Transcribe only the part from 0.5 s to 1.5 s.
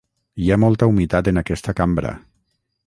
ha molta humitat en